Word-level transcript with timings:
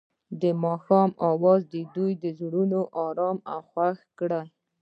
د 0.41 0.43
ماښام 0.63 1.09
اواز 1.29 1.61
د 1.73 1.75
دوی 1.95 2.11
زړونه 2.39 2.79
ارامه 3.05 3.41
او 3.53 3.59
خوښ 3.69 3.97
کړل. 4.19 4.47